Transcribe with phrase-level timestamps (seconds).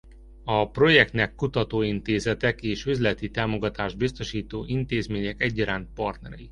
[0.43, 6.39] A projektnek kutatóintézetek és üzleti támogatást biztosító intézmények egyaránt partnerei.